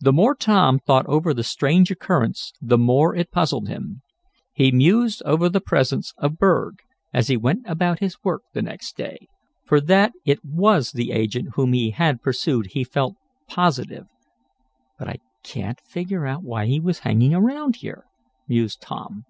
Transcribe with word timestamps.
The 0.00 0.12
more 0.12 0.34
Tom 0.34 0.80
thought 0.80 1.06
over 1.06 1.32
the 1.32 1.44
strange 1.44 1.92
occurrence 1.92 2.52
the 2.60 2.76
more 2.76 3.14
it 3.14 3.30
puzzled 3.30 3.68
him. 3.68 4.02
He 4.52 4.72
mused 4.72 5.22
over 5.24 5.48
the 5.48 5.60
presence 5.60 6.12
of 6.18 6.36
Berg 6.36 6.80
as 7.14 7.28
he 7.28 7.36
went 7.36 7.62
about 7.64 8.00
his 8.00 8.16
work 8.24 8.42
the 8.54 8.60
next 8.62 8.96
day, 8.96 9.28
for 9.64 9.80
that 9.82 10.10
it 10.24 10.44
was 10.44 10.90
the 10.90 11.12
agent 11.12 11.50
whom 11.54 11.74
he 11.74 11.92
had 11.92 12.22
pursued 12.22 12.70
he 12.72 12.82
felt 12.82 13.14
positive. 13.46 14.06
"But 14.98 15.06
I 15.08 15.18
can't 15.44 15.78
figure 15.80 16.26
out 16.26 16.42
why 16.42 16.66
he 16.66 16.80
was 16.80 16.98
hanging 17.06 17.32
around 17.32 17.76
here," 17.76 18.06
mused 18.48 18.80
Tom. 18.80 19.26